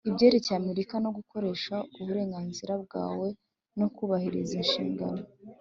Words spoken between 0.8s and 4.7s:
no gukoresha uberenganzira bwawe no kubahiriza